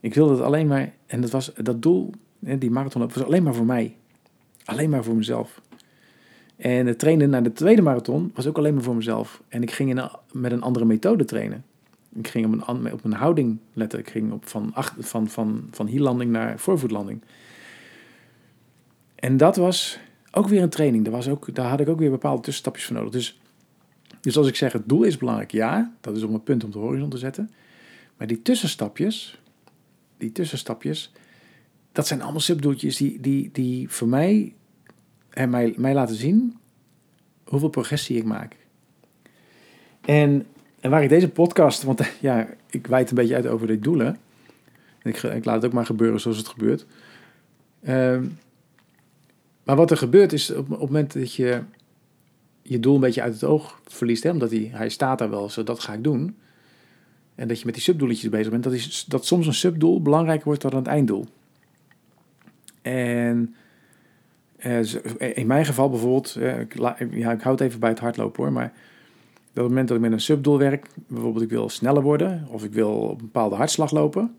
Ik 0.00 0.14
wilde 0.14 0.32
het 0.32 0.42
alleen 0.42 0.66
maar, 0.66 0.92
en 1.06 1.20
dat 1.20 1.30
was 1.30 1.52
dat 1.54 1.82
doel, 1.82 2.12
die 2.38 2.70
marathon, 2.70 3.08
was 3.08 3.24
alleen 3.24 3.42
maar 3.42 3.54
voor 3.54 3.66
mij. 3.66 3.96
Alleen 4.64 4.90
maar 4.90 5.04
voor 5.04 5.16
mezelf. 5.16 5.60
En 6.56 6.86
het 6.86 6.98
trainen 6.98 7.30
naar 7.30 7.42
de 7.42 7.52
tweede 7.52 7.82
marathon 7.82 8.30
was 8.34 8.46
ook 8.46 8.58
alleen 8.58 8.74
maar 8.74 8.82
voor 8.82 8.96
mezelf. 8.96 9.42
En 9.48 9.62
ik 9.62 9.70
ging 9.70 9.90
in 9.90 10.10
met 10.32 10.52
een 10.52 10.62
andere 10.62 10.84
methode 10.84 11.24
trainen. 11.24 11.64
Ik 12.14 12.28
ging 12.28 12.46
op 12.46 12.68
een, 12.68 12.92
op 12.92 13.04
een 13.04 13.12
houding 13.12 13.58
letten. 13.72 13.98
Ik 13.98 14.10
ging 14.10 14.32
op 14.32 14.48
van, 14.48 14.70
achter, 14.74 15.04
van, 15.04 15.28
van, 15.28 15.68
van 15.70 15.86
hierlanding 15.86 16.30
naar 16.30 16.58
voorvoetlanding. 16.58 17.22
En 19.22 19.36
dat 19.36 19.56
was 19.56 19.98
ook 20.32 20.48
weer 20.48 20.62
een 20.62 20.68
training. 20.68 21.04
Daar, 21.04 21.12
was 21.12 21.28
ook, 21.28 21.54
daar 21.54 21.68
had 21.68 21.80
ik 21.80 21.88
ook 21.88 21.98
weer 21.98 22.10
bepaalde 22.10 22.42
tussenstapjes 22.42 22.86
voor 22.86 22.96
nodig. 22.96 23.12
Dus, 23.12 23.40
dus 24.20 24.36
als 24.36 24.46
ik 24.46 24.56
zeg 24.56 24.72
het 24.72 24.88
doel 24.88 25.02
is 25.02 25.16
belangrijk, 25.16 25.50
ja, 25.50 25.92
dat 26.00 26.16
is 26.16 26.22
om 26.22 26.34
een 26.34 26.42
punt 26.42 26.64
om 26.64 26.70
de 26.70 26.78
horizon 26.78 27.10
te 27.10 27.18
zetten. 27.18 27.50
Maar 28.16 28.26
die 28.26 28.42
tussenstapjes, 28.42 29.40
die 30.16 30.32
tussenstapjes, 30.32 31.12
dat 31.92 32.06
zijn 32.06 32.22
allemaal 32.22 32.40
subdoeltjes 32.40 32.96
die, 32.96 33.20
die, 33.20 33.50
die 33.52 33.88
voor 33.88 34.08
mij, 34.08 34.54
en 35.30 35.50
mij, 35.50 35.74
mij 35.76 35.94
laten 35.94 36.16
zien 36.16 36.56
hoeveel 37.44 37.68
progressie 37.68 38.16
ik 38.16 38.24
maak. 38.24 38.56
En, 40.00 40.46
en 40.80 40.90
waar 40.90 41.02
ik 41.02 41.08
deze 41.08 41.28
podcast, 41.28 41.82
want 41.82 42.02
ja, 42.20 42.48
ik 42.70 42.86
wijd 42.86 43.10
een 43.10 43.16
beetje 43.16 43.34
uit 43.34 43.46
over 43.46 43.66
de 43.66 43.78
doelen. 43.78 44.18
Ik, 45.02 45.22
ik 45.22 45.44
laat 45.44 45.54
het 45.54 45.64
ook 45.64 45.72
maar 45.72 45.86
gebeuren 45.86 46.20
zoals 46.20 46.36
het 46.36 46.48
gebeurt. 46.48 46.86
Ehm, 47.82 48.24
maar 49.62 49.76
wat 49.76 49.90
er 49.90 49.96
gebeurt 49.96 50.32
is 50.32 50.50
op, 50.50 50.58
op 50.58 50.68
het 50.70 50.78
moment 50.78 51.12
dat 51.12 51.34
je 51.34 51.62
je 52.62 52.80
doel 52.80 52.94
een 52.94 53.00
beetje 53.00 53.22
uit 53.22 53.32
het 53.32 53.44
oog 53.44 53.80
verliest, 53.84 54.22
hè, 54.22 54.30
omdat 54.30 54.50
hij, 54.50 54.70
hij 54.72 54.88
staat 54.88 55.18
daar 55.18 55.30
wel, 55.30 55.48
zo 55.48 55.62
dat 55.62 55.80
ga 55.80 55.92
ik 55.92 56.04
doen. 56.04 56.36
En 57.34 57.48
dat 57.48 57.58
je 57.58 57.64
met 57.64 57.74
die 57.74 57.82
subdoeletjes 57.82 58.30
bezig 58.30 58.50
bent, 58.50 58.62
dat, 58.62 58.72
is, 58.72 59.04
dat 59.04 59.26
soms 59.26 59.46
een 59.46 59.54
subdoel 59.54 60.02
belangrijker 60.02 60.46
wordt 60.46 60.62
dan 60.62 60.74
het 60.74 60.86
einddoel. 60.86 61.26
En 62.82 63.54
eh, 64.56 65.36
in 65.36 65.46
mijn 65.46 65.64
geval 65.64 65.90
bijvoorbeeld, 65.90 66.36
eh, 66.36 66.60
ik, 66.60 66.74
ja, 67.10 67.32
ik 67.32 67.40
houd 67.40 67.60
even 67.60 67.80
bij 67.80 67.88
het 67.88 67.98
hardlopen 67.98 68.42
hoor, 68.42 68.52
maar 68.52 68.72
op 69.50 69.58
het 69.58 69.64
moment 69.64 69.88
dat 69.88 69.96
ik 69.96 70.02
met 70.02 70.12
een 70.12 70.20
subdoel 70.20 70.58
werk, 70.58 70.86
bijvoorbeeld 71.06 71.44
ik 71.44 71.50
wil 71.50 71.68
sneller 71.68 72.02
worden 72.02 72.46
of 72.48 72.64
ik 72.64 72.72
wil 72.72 72.90
op 72.90 73.18
een 73.20 73.24
bepaalde 73.24 73.56
hartslag 73.56 73.90
lopen, 73.90 74.34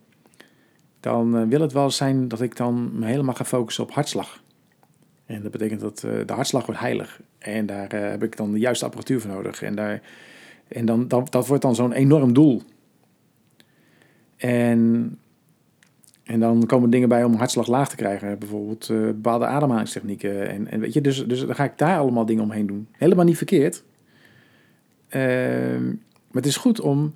dan 1.00 1.38
eh, 1.38 1.48
wil 1.48 1.62
het 1.62 1.74
wel 1.74 1.90
zijn 1.92 2.28
dat 2.28 2.42
ik 2.42 2.56
dan 2.56 3.00
me 3.00 3.06
helemaal 3.06 3.36
ga 3.36 3.46
focussen 3.46 3.84
op 3.84 3.92
hartslag. 3.92 4.43
En 5.34 5.42
dat 5.42 5.52
betekent 5.52 5.80
dat 5.80 6.00
de 6.00 6.34
hartslag 6.34 6.66
wordt 6.66 6.82
heilig. 6.82 7.22
En 7.38 7.66
daar 7.66 7.92
heb 7.96 8.24
ik 8.24 8.38
dan 8.38 8.52
de 8.52 8.60
juiste 8.60 8.86
apparatuur 8.86 9.22
voor 9.22 9.32
nodig. 9.32 9.62
En, 9.62 9.76
daar, 9.76 10.02
en 10.68 10.86
dan, 10.86 11.08
dat, 11.08 11.32
dat 11.32 11.48
wordt 11.48 11.64
dan 11.64 11.76
zo'n 11.76 11.92
enorm 11.92 12.34
doel. 12.34 12.62
En, 14.38 15.18
en 16.24 16.40
dan 16.40 16.66
komen 16.66 16.90
dingen 16.90 17.10
bij 17.10 17.24
om 17.24 17.34
hartslag 17.34 17.68
laag 17.68 17.90
te 17.90 17.96
krijgen. 17.96 18.40
Bijvoorbeeld 18.40 18.90
uh, 18.90 19.06
bepaalde 19.06 19.46
ademhalingstechnieken. 19.46 20.50
En, 20.50 20.68
en 20.68 20.80
weet 20.80 20.94
je, 20.94 21.02
dus, 21.02 21.28
dus 21.28 21.46
dan 21.46 21.56
ga 21.56 21.64
ik 21.64 21.78
daar 21.78 22.00
allemaal 22.00 22.26
dingen 22.26 22.44
omheen 22.44 22.68
doen. 22.68 22.88
Helemaal 22.92 23.26
niet 23.26 23.38
verkeerd. 23.38 23.84
Uh, 25.10 25.22
maar 26.32 26.42
het 26.42 26.46
is 26.46 26.58
goed 26.58 26.80
om 26.80 27.14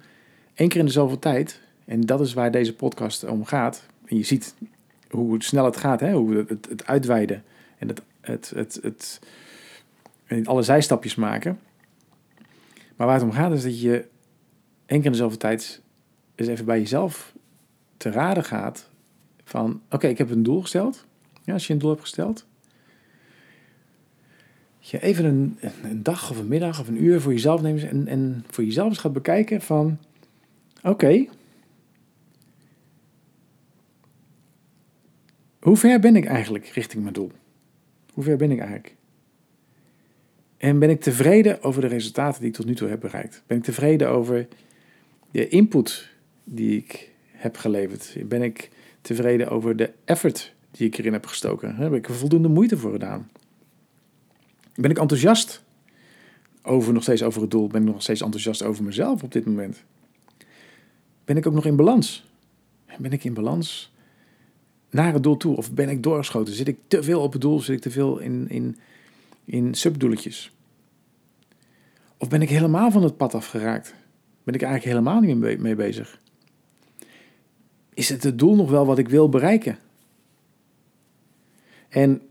één 0.54 0.70
keer 0.70 0.80
in 0.80 0.86
de 0.86 0.92
zoveel 0.92 1.20
tijd, 1.20 1.62
en 1.86 2.02
dat 2.02 2.20
is 2.22 2.34
waar 2.34 2.52
deze 2.52 2.76
podcast 2.76 3.26
om 3.26 3.46
gaat. 3.46 3.86
En 4.06 4.18
je 4.18 4.24
ziet 4.24 4.56
hoe 5.10 5.44
snel 5.44 5.66
het 5.66 5.78
gaat, 5.78 6.00
hè? 6.00 6.14
hoe 6.14 6.46
het, 6.48 6.68
het 6.70 6.86
uitweiden 6.86 7.44
en 7.78 7.88
het, 7.88 8.02
het, 8.22 8.50
het, 8.56 8.80
het, 8.82 9.20
alle 10.48 10.62
zijstapjes 10.62 11.16
maken. 11.16 11.60
Maar 12.96 13.08
waar 13.08 13.16
het 13.16 13.24
om 13.24 13.32
gaat 13.32 13.52
is 13.52 13.64
dat 13.64 13.82
je 13.82 14.08
één 14.86 14.98
keer 14.98 15.06
in 15.06 15.12
de 15.12 15.18
zoveel 15.18 15.38
tijd 15.38 15.82
eens 16.36 16.48
even 16.48 16.66
bij 16.66 16.80
jezelf 16.80 17.34
te 17.98 18.12
raden 18.12 18.44
gaat 18.44 18.90
van, 19.44 19.82
oké, 19.90 20.08
ik 20.08 20.18
heb 20.18 20.30
een 20.30 20.44
doel 20.44 20.62
gesteld. 20.62 21.06
Ja, 21.44 21.54
als 21.54 21.68
je 21.68 21.74
een 21.74 21.80
doel 21.80 21.90
hebt 21.90 22.02
gesteld. 22.02 22.46
Je 24.80 25.02
even 25.02 25.26
een, 25.26 25.58
een 25.84 26.04
dag 26.04 26.30
of 26.32 26.38
een 26.38 26.48
middag 26.48 26.80
of 26.80 26.88
een 26.88 27.04
uur 27.04 27.22
voor 27.22 27.32
jezelf 27.32 27.62
neemt 27.62 27.84
en, 27.84 28.08
en 28.08 28.46
voor 28.50 28.64
jezelf 28.64 28.90
eens 28.90 28.98
gaat 28.98 29.14
bekijken 29.14 29.62
van, 29.62 29.98
oké, 30.84 31.26
hoe 35.60 35.78
ver 35.78 36.00
ben 36.00 36.16
ik 36.16 36.26
eigenlijk 36.26 36.66
richting 36.66 37.02
mijn 37.02 37.14
doel? 37.14 37.32
Hoe 38.18 38.26
ver 38.26 38.38
ben 38.38 38.52
ik 38.52 38.60
eigenlijk? 38.60 38.96
En 40.58 40.80
ben 40.80 40.90
ik 40.90 41.02
tevreden 41.02 41.64
over 41.64 41.82
de 41.82 41.88
resultaten 41.88 42.40
die 42.40 42.50
ik 42.50 42.56
tot 42.56 42.66
nu 42.66 42.76
toe 42.76 42.90
heb 42.90 43.00
bereikt? 43.00 43.44
Ben 43.48 43.58
ik 43.58 43.64
tevreden 43.64 44.10
over 44.10 44.48
de 45.32 45.48
input 45.48 46.10
die 46.44 46.78
ik 46.78 47.12
heb 47.32 47.58
geleverd? 47.58 48.18
Ben 48.26 48.42
ik 48.42 48.70
tevreden 49.02 49.50
over 49.50 49.76
de 49.76 49.92
effort 50.06 50.54
die 50.72 50.88
ik 50.88 50.98
erin 50.98 51.14
heb 51.14 51.26
gestoken? 51.26 51.76
Heb 51.76 51.94
ik 51.94 52.08
er 52.08 52.14
voldoende 52.14 52.48
moeite 52.48 52.78
voor 52.78 52.92
gedaan? 52.92 53.30
Ben 54.76 54.92
ik 54.92 55.00
enthousiast 55.00 55.64
over 56.62 56.94
nog 56.94 57.04
steeds 57.04 57.24
over 57.24 57.42
het 57.42 57.52
doel? 57.52 57.68
Ben 57.68 57.82
ik 57.82 57.88
nog 57.88 58.02
steeds 58.02 58.22
enthousiast 58.22 58.64
over 58.64 58.84
mezelf 58.84 59.24
op 59.24 59.32
dit 59.32 59.46
moment? 59.46 59.84
Ben 61.26 61.38
ik 61.38 61.48
ook 61.48 61.54
nog 61.54 61.66
in 61.66 61.76
balans? 61.76 62.26
Ben 63.00 63.12
ik 63.12 63.24
in 63.24 63.34
balans 63.34 63.92
naar 64.90 65.14
het 65.14 65.24
doel 65.24 65.38
toe? 65.38 65.56
Of 65.56 65.72
ben 65.72 65.90
ik 65.90 66.04
doorgeschoten? 66.04 66.54
Zit 66.54 66.68
ik 66.68 66.78
te 66.88 67.04
veel 67.04 67.22
op 67.22 67.32
het 67.32 67.42
doel? 67.42 67.60
Zit 67.60 67.76
ik 67.76 67.82
te 67.82 67.92
veel 67.92 68.20
in, 68.20 68.46
in, 68.50 68.78
in 69.46 69.74
subdoeletjes? 69.74 70.52
Of 72.18 72.30
ben 72.30 72.42
ik 72.42 72.50
helemaal 72.50 72.92
van 72.92 73.04
het 73.04 73.18
pad 73.18 73.34
afgeraakt? 73.34 73.94
Ben 74.44 74.54
ik 74.54 74.62
eigenlijk 74.62 74.94
helemaal 74.94 75.22
niet 75.22 75.60
mee 75.60 75.76
bezig? 75.76 76.20
Is 77.94 78.10
het 78.10 78.24
het 78.24 78.40
doel 78.40 78.56
nog 78.56 78.70
wel 78.70 78.86
wat 78.86 78.98
ik 78.98 79.10
wil 79.10 79.30
bereiken? 79.30 79.78
En, 81.90 82.22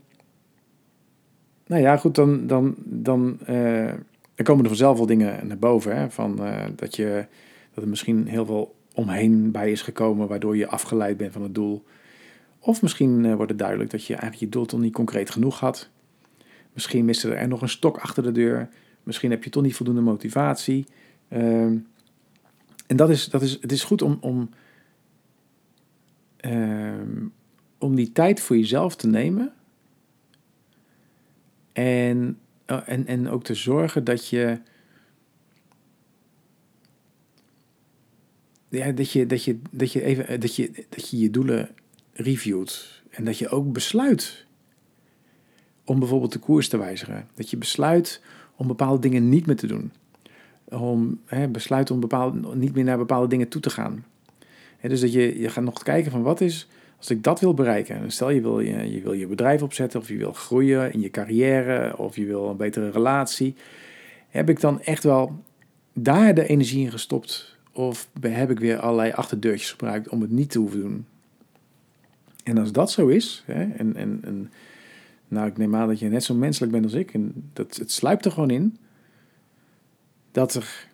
nou 1.65 1.81
ja, 1.81 1.97
goed, 1.97 2.15
dan, 2.15 2.47
dan, 2.47 2.75
dan, 2.77 3.37
uh, 3.49 3.93
dan 4.35 4.45
komen 4.45 4.63
er 4.63 4.69
vanzelf 4.69 4.97
wel 4.97 5.05
dingen 5.05 5.47
naar 5.47 5.57
boven. 5.57 5.97
Hè, 5.97 6.09
van, 6.09 6.43
uh, 6.45 6.65
dat, 6.75 6.95
je, 6.95 7.25
dat 7.73 7.83
er 7.83 7.89
misschien 7.89 8.27
heel 8.27 8.45
veel 8.45 8.75
omheen 8.93 9.51
bij 9.51 9.71
is 9.71 9.81
gekomen, 9.81 10.27
waardoor 10.27 10.57
je 10.57 10.67
afgeleid 10.67 11.17
bent 11.17 11.33
van 11.33 11.41
het 11.41 11.55
doel. 11.55 11.83
Of 12.67 12.81
misschien 12.81 13.23
uh, 13.23 13.35
wordt 13.35 13.51
het 13.51 13.59
duidelijk 13.59 13.89
dat 13.89 14.05
je 14.05 14.13
eigenlijk 14.13 14.43
je 14.43 14.49
doel 14.49 14.65
toch 14.65 14.79
niet 14.79 14.93
concreet 14.93 15.29
genoeg 15.29 15.59
had. 15.59 15.89
Misschien 16.73 17.05
miste 17.05 17.33
er 17.33 17.47
nog 17.47 17.61
een 17.61 17.69
stok 17.69 17.97
achter 17.97 18.23
de 18.23 18.31
deur. 18.31 18.69
Misschien 19.03 19.31
heb 19.31 19.43
je 19.43 19.49
toch 19.49 19.63
niet 19.63 19.75
voldoende 19.75 20.01
motivatie. 20.01 20.85
Uh, 21.29 21.63
en 22.87 22.95
dat 22.95 23.09
is, 23.09 23.29
dat 23.29 23.41
is, 23.41 23.57
het 23.61 23.71
is 23.71 23.83
goed 23.83 24.01
om, 24.01 24.17
om 24.21 24.49
ehm, 26.37 27.25
om 27.77 27.95
die 27.95 28.11
tijd 28.11 28.41
voor 28.41 28.57
jezelf 28.57 28.95
te 28.95 29.07
nemen. 29.07 29.53
En, 31.73 32.39
eh, 32.65 32.81
en, 32.85 33.07
en 33.07 33.29
ook 33.29 33.43
te 33.43 33.55
zorgen 33.55 34.03
dat 34.03 34.27
je. 34.27 34.59
Ja, 38.69 38.91
dat 38.91 39.11
je, 39.11 39.25
dat 39.25 39.43
je, 39.43 39.59
dat 39.71 39.91
je 39.91 40.03
even 40.03 40.39
dat 40.39 40.55
je, 40.55 40.85
dat 40.89 41.09
je 41.09 41.19
je 41.19 41.29
doelen 41.29 41.69
reviewt. 42.17 43.01
En 43.09 43.23
dat 43.23 43.37
je 43.37 43.49
ook 43.49 43.73
besluit 43.73 44.45
om 45.85 45.99
bijvoorbeeld 45.99 46.31
de 46.31 46.39
koers 46.39 46.69
te 46.69 46.77
wijzigen. 46.77 47.27
Dat 47.33 47.49
je 47.49 47.57
besluit 47.57 48.21
om 48.55 48.67
bepaalde 48.67 49.01
dingen 49.01 49.29
niet 49.29 49.45
meer 49.45 49.55
te 49.55 49.67
doen. 49.67 49.91
Om 50.63 51.19
hè, 51.25 51.47
besluit 51.47 51.91
om 51.91 51.99
bepaalde, 51.99 52.55
niet 52.55 52.73
meer 52.73 52.83
naar 52.83 52.97
bepaalde 52.97 53.27
dingen 53.27 53.47
toe 53.47 53.61
te 53.61 53.69
gaan. 53.69 54.05
Dus 54.81 55.01
dat 55.01 55.13
je, 55.13 55.39
je 55.39 55.49
gaat 55.49 55.63
nog 55.63 55.83
kijken 55.83 56.11
van 56.11 56.21
wat 56.21 56.41
is, 56.41 56.67
als 56.97 57.09
ik 57.09 57.23
dat 57.23 57.39
wil 57.39 57.53
bereiken. 57.53 58.11
Stel 58.11 58.29
je 58.29 58.41
wil 58.41 58.59
je, 58.59 58.91
je 58.93 59.01
wil 59.01 59.13
je 59.13 59.27
bedrijf 59.27 59.61
opzetten 59.61 59.99
of 59.99 60.07
je 60.07 60.17
wil 60.17 60.33
groeien 60.33 60.93
in 60.93 60.99
je 60.99 61.09
carrière 61.09 61.97
of 61.97 62.15
je 62.15 62.25
wil 62.25 62.49
een 62.49 62.57
betere 62.57 62.89
relatie. 62.89 63.55
Heb 64.29 64.49
ik 64.49 64.59
dan 64.59 64.81
echt 64.81 65.03
wel 65.03 65.43
daar 65.93 66.33
de 66.33 66.47
energie 66.47 66.83
in 66.83 66.91
gestopt? 66.91 67.57
Of 67.71 68.09
heb 68.21 68.49
ik 68.49 68.59
weer 68.59 68.79
allerlei 68.79 69.11
achterdeurtjes 69.11 69.71
gebruikt 69.71 70.09
om 70.09 70.21
het 70.21 70.31
niet 70.31 70.51
te 70.51 70.59
hoeven 70.59 70.79
doen? 70.79 71.05
En 72.47 72.57
als 72.57 72.71
dat 72.71 72.91
zo 72.91 73.07
is, 73.07 73.43
hè, 73.45 73.63
en, 73.63 73.95
en, 73.95 74.19
en 74.23 74.51
nou, 75.27 75.47
ik 75.47 75.57
neem 75.57 75.75
aan 75.75 75.87
dat 75.87 75.99
je 75.99 76.09
net 76.09 76.23
zo 76.23 76.33
menselijk 76.33 76.71
bent 76.71 76.83
als 76.83 76.93
ik, 76.93 77.13
en 77.13 77.49
dat, 77.53 77.75
het 77.75 77.91
sluipt 77.91 78.25
er 78.25 78.31
gewoon 78.31 78.49
in, 78.49 78.77
dat, 80.31 80.53
er, 80.53 80.87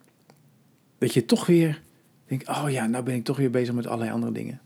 dat 0.98 1.14
je 1.14 1.26
toch 1.26 1.46
weer 1.46 1.82
denkt, 2.26 2.48
oh 2.48 2.66
ja, 2.68 2.88
nou 2.88 3.04
ben 3.04 3.16
ik 3.16 3.24
toch 3.24 3.38
weer 3.38 3.50
bezig 3.50 3.74
met 3.74 3.88
allerlei 3.88 4.12
andere 4.12 4.32
dingen. 4.32 4.60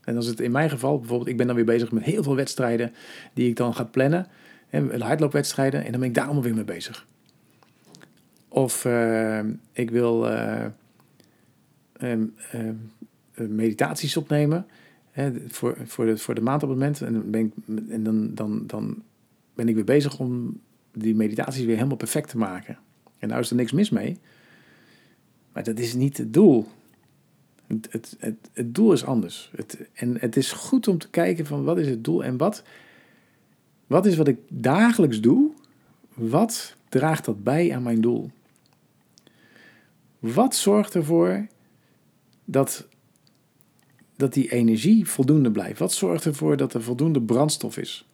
En 0.00 0.16
als 0.16 0.26
het 0.26 0.40
in 0.40 0.50
mijn 0.50 0.70
geval, 0.70 0.98
bijvoorbeeld, 0.98 1.28
ik 1.28 1.36
ben 1.36 1.46
dan 1.46 1.56
weer 1.56 1.64
bezig 1.64 1.92
met 1.92 2.02
heel 2.02 2.22
veel 2.22 2.36
wedstrijden 2.36 2.92
die 3.34 3.48
ik 3.48 3.56
dan 3.56 3.74
ga 3.74 3.84
plannen, 3.84 4.26
hè, 4.68 4.98
hardloopwedstrijden, 4.98 5.84
en 5.84 5.90
dan 5.90 6.00
ben 6.00 6.08
ik 6.08 6.14
daar 6.14 6.24
allemaal 6.24 6.42
weer 6.42 6.54
mee 6.54 6.64
bezig. 6.64 7.06
Of 8.48 8.84
uh, 8.84 9.40
ik 9.72 9.90
wil 9.90 10.26
uh, 10.26 10.64
um, 12.00 12.34
um, 12.54 12.90
meditaties 13.54 14.16
opnemen 14.16 14.66
voor, 15.48 15.76
voor, 15.84 16.06
de, 16.06 16.18
voor 16.18 16.34
de 16.34 16.40
maandabonnement. 16.40 17.00
En, 17.00 17.12
dan 17.12 17.30
ben, 17.30 17.40
ik, 17.40 17.52
en 17.90 18.02
dan, 18.02 18.34
dan, 18.34 18.66
dan 18.66 19.02
ben 19.54 19.68
ik 19.68 19.74
weer 19.74 19.84
bezig 19.84 20.18
om 20.18 20.60
die 20.92 21.14
meditaties 21.14 21.64
weer 21.64 21.76
helemaal 21.76 21.96
perfect 21.96 22.28
te 22.28 22.38
maken. 22.38 22.78
En 23.18 23.28
nou 23.28 23.40
is 23.40 23.50
er 23.50 23.56
niks 23.56 23.72
mis 23.72 23.90
mee. 23.90 24.18
Maar 25.52 25.64
dat 25.64 25.78
is 25.78 25.94
niet 25.94 26.16
het 26.16 26.32
doel. 26.32 26.66
Het, 27.66 27.88
het, 27.90 28.16
het, 28.18 28.50
het 28.52 28.74
doel 28.74 28.92
is 28.92 29.04
anders. 29.04 29.50
Het, 29.56 29.88
en 29.92 30.16
het 30.20 30.36
is 30.36 30.52
goed 30.52 30.88
om 30.88 30.98
te 30.98 31.10
kijken 31.10 31.46
van 31.46 31.64
wat 31.64 31.78
is 31.78 31.88
het 31.88 32.04
doel 32.04 32.24
en 32.24 32.36
wat, 32.36 32.62
wat 33.86 34.06
is 34.06 34.16
wat 34.16 34.28
ik 34.28 34.38
dagelijks 34.48 35.20
doe. 35.20 35.50
Wat 36.14 36.76
draagt 36.88 37.24
dat 37.24 37.44
bij 37.44 37.74
aan 37.74 37.82
mijn 37.82 38.00
doel? 38.00 38.30
Wat 40.18 40.54
zorgt 40.54 40.94
ervoor 40.94 41.46
dat 42.44 42.88
dat 44.20 44.32
die 44.32 44.52
energie 44.52 45.08
voldoende 45.08 45.50
blijft? 45.50 45.78
Wat 45.78 45.92
zorgt 45.92 46.24
ervoor 46.24 46.56
dat 46.56 46.74
er 46.74 46.82
voldoende 46.82 47.22
brandstof 47.22 47.76
is? 47.76 48.08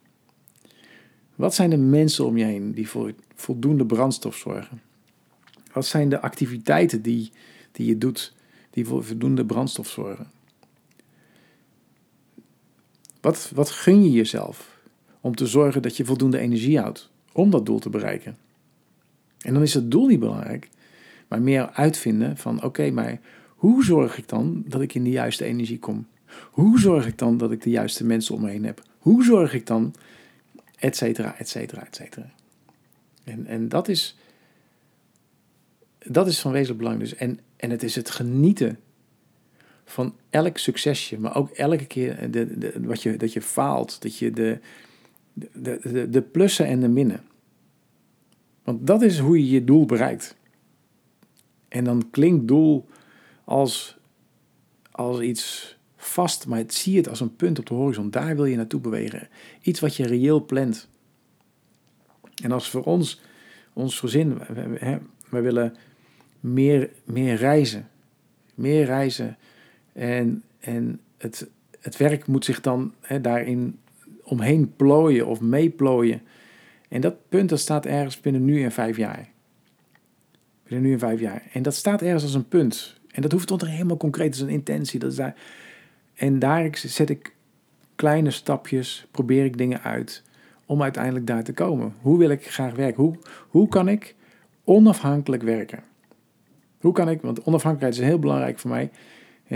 Wat 1.35 1.55
zijn 1.55 1.69
de 1.69 1.77
mensen 1.77 2.25
om 2.25 2.37
je 2.37 2.43
heen 2.43 2.71
die 2.71 2.89
voor 2.89 3.13
voldoende 3.35 3.85
brandstof 3.85 4.35
zorgen? 4.35 4.81
Wat 5.73 5.85
zijn 5.85 6.09
de 6.09 6.21
activiteiten 6.21 7.01
die, 7.01 7.31
die 7.71 7.87
je 7.87 7.97
doet 7.97 8.33
die 8.69 8.85
voor 8.85 9.03
voldoende 9.03 9.45
brandstof 9.45 9.87
zorgen? 9.87 10.31
Wat, 13.21 13.51
wat 13.53 13.69
gun 13.69 14.03
je 14.03 14.11
jezelf 14.11 14.79
om 15.21 15.35
te 15.35 15.47
zorgen 15.47 15.81
dat 15.81 15.97
je 15.97 16.05
voldoende 16.05 16.39
energie 16.39 16.79
houdt 16.79 17.09
om 17.31 17.49
dat 17.49 17.65
doel 17.65 17.79
te 17.79 17.89
bereiken? 17.89 18.37
En 19.37 19.53
dan 19.53 19.61
is 19.61 19.73
het 19.73 19.91
doel 19.91 20.07
niet 20.07 20.19
belangrijk, 20.19 20.69
maar 21.27 21.41
meer 21.41 21.69
uitvinden 21.69 22.37
van 22.37 22.63
oké, 22.63 22.91
maar 22.91 23.19
hoe 23.57 23.83
zorg 23.83 24.17
ik 24.17 24.29
dan 24.29 24.63
dat 24.65 24.81
ik 24.81 24.93
in 24.93 25.03
de 25.03 25.09
juiste 25.09 25.45
energie 25.45 25.79
kom? 25.79 26.07
Hoe 26.51 26.79
zorg 26.79 27.07
ik 27.07 27.17
dan 27.17 27.37
dat 27.37 27.51
ik 27.51 27.61
de 27.61 27.69
juiste 27.69 28.05
mensen 28.05 28.35
om 28.35 28.41
me 28.41 28.49
heen 28.49 28.65
heb? 28.65 28.81
Hoe 28.97 29.23
zorg 29.23 29.53
ik 29.53 29.65
dan, 29.65 29.93
et 30.75 30.95
cetera, 30.95 31.37
et 31.37 31.49
cetera, 31.49 31.85
et 31.85 31.95
cetera. 31.95 32.33
En, 33.23 33.45
en 33.45 33.69
dat, 33.69 33.87
is, 33.87 34.17
dat 35.99 36.27
is 36.27 36.39
van 36.39 36.51
wezenlijk 36.51 36.79
belang. 36.79 36.99
Dus. 36.99 37.15
En, 37.15 37.39
en 37.55 37.69
het 37.69 37.83
is 37.83 37.95
het 37.95 38.09
genieten 38.09 38.79
van 39.85 40.15
elk 40.29 40.57
succesje, 40.57 41.19
maar 41.19 41.35
ook 41.35 41.49
elke 41.49 41.85
keer 41.85 42.31
de, 42.31 42.57
de, 42.57 42.73
wat 42.81 43.01
je, 43.01 43.17
dat 43.17 43.33
je 43.33 43.41
faalt, 43.41 44.01
dat 44.01 44.17
je 44.17 44.31
de, 44.31 44.59
de, 45.33 45.79
de, 45.83 46.09
de 46.09 46.21
plussen 46.21 46.65
en 46.65 46.79
de 46.79 46.87
minnen. 46.87 47.23
Want 48.63 48.87
dat 48.87 49.01
is 49.01 49.19
hoe 49.19 49.37
je 49.37 49.49
je 49.49 49.63
doel 49.63 49.85
bereikt. 49.85 50.35
En 51.67 51.83
dan 51.83 52.09
klinkt 52.09 52.47
doel 52.47 52.87
als, 53.47 53.97
als 54.91 55.19
iets 55.19 55.77
vast, 55.95 56.47
maar 56.47 56.63
zie 56.67 56.97
het 56.97 57.09
als 57.09 57.19
een 57.19 57.35
punt 57.35 57.59
op 57.59 57.65
de 57.65 57.73
horizon. 57.73 58.09
Daar 58.09 58.35
wil 58.35 58.45
je 58.45 58.55
naartoe 58.55 58.79
bewegen. 58.79 59.27
Iets 59.61 59.79
wat 59.79 59.95
je 59.95 60.07
reëel 60.07 60.45
plant. 60.45 60.89
En 62.43 62.51
als 62.51 62.69
voor 62.69 62.83
ons, 62.83 63.21
ons 63.73 63.99
gezin, 63.99 64.37
we 65.29 65.41
willen 65.41 65.75
meer, 66.39 66.89
meer 67.03 67.35
reizen. 67.35 67.89
Meer 68.55 68.85
reizen. 68.85 69.37
En, 69.93 70.43
en 70.59 70.99
het, 71.17 71.49
het 71.79 71.97
werk 71.97 72.27
moet 72.27 72.45
zich 72.45 72.61
dan 72.61 72.93
hè, 73.01 73.21
daarin 73.21 73.79
omheen 74.23 74.73
plooien 74.75 75.27
of 75.27 75.41
meeplooien. 75.41 76.21
En 76.89 77.01
dat 77.01 77.29
punt 77.29 77.49
dat 77.49 77.59
staat 77.59 77.85
ergens 77.85 78.19
binnen 78.19 78.45
nu 78.45 78.63
en 78.63 78.71
vijf 78.71 78.97
jaar. 78.97 79.29
Binnen 80.63 80.87
nu 80.87 80.93
en 80.93 80.99
vijf 80.99 81.19
jaar. 81.19 81.43
En 81.53 81.61
dat 81.61 81.75
staat 81.75 82.01
ergens 82.01 82.23
als 82.23 82.33
een 82.33 82.47
punt. 82.47 82.96
En 83.17 83.23
dat 83.23 83.31
hoeft 83.31 83.49
er 83.49 83.67
helemaal 83.67 83.97
concreet, 83.97 84.33
is 84.33 84.39
een 84.39 84.49
intentie. 84.49 84.99
Dat 84.99 85.11
is 85.11 85.17
daar. 85.17 85.35
En 86.13 86.39
daar 86.39 86.69
zet 86.73 87.09
ik 87.09 87.35
kleine 87.95 88.31
stapjes, 88.31 89.07
probeer 89.11 89.45
ik 89.45 89.57
dingen 89.57 89.81
uit 89.81 90.23
om 90.65 90.81
uiteindelijk 90.81 91.27
daar 91.27 91.43
te 91.43 91.53
komen. 91.53 91.93
Hoe 92.01 92.17
wil 92.17 92.29
ik 92.29 92.51
graag 92.51 92.75
werken? 92.75 93.03
Hoe, 93.03 93.15
hoe 93.49 93.67
kan 93.67 93.87
ik 93.87 94.15
onafhankelijk 94.63 95.43
werken? 95.43 95.83
Hoe 96.79 96.93
kan 96.93 97.09
ik, 97.09 97.21
want 97.21 97.43
onafhankelijkheid 97.43 97.93
is 98.03 98.09
heel 98.09 98.19
belangrijk 98.19 98.59
voor 98.59 98.69
mij. 98.69 98.91